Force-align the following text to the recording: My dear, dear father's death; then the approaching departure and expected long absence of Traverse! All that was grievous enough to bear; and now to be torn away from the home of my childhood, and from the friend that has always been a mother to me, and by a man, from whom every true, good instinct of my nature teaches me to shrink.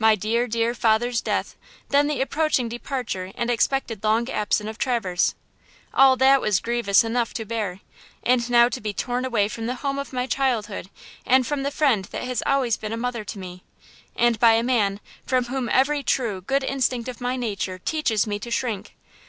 My 0.00 0.16
dear, 0.16 0.48
dear 0.48 0.74
father's 0.74 1.20
death; 1.20 1.54
then 1.90 2.08
the 2.08 2.20
approaching 2.20 2.68
departure 2.68 3.30
and 3.36 3.48
expected 3.48 4.02
long 4.02 4.28
absence 4.28 4.68
of 4.68 4.76
Traverse! 4.76 5.36
All 5.94 6.16
that 6.16 6.40
was 6.40 6.58
grievous 6.58 7.04
enough 7.04 7.32
to 7.34 7.44
bear; 7.44 7.78
and 8.24 8.50
now 8.50 8.68
to 8.68 8.80
be 8.80 8.92
torn 8.92 9.24
away 9.24 9.46
from 9.46 9.66
the 9.66 9.76
home 9.76 10.00
of 10.00 10.12
my 10.12 10.26
childhood, 10.26 10.90
and 11.24 11.46
from 11.46 11.62
the 11.62 11.70
friend 11.70 12.06
that 12.06 12.24
has 12.24 12.42
always 12.44 12.76
been 12.76 12.92
a 12.92 12.96
mother 12.96 13.22
to 13.26 13.38
me, 13.38 13.62
and 14.16 14.40
by 14.40 14.54
a 14.54 14.64
man, 14.64 14.98
from 15.24 15.44
whom 15.44 15.68
every 15.68 16.02
true, 16.02 16.40
good 16.40 16.64
instinct 16.64 17.08
of 17.08 17.20
my 17.20 17.36
nature 17.36 17.78
teaches 17.78 18.26
me 18.26 18.40
to 18.40 18.50
shrink. 18.50 18.96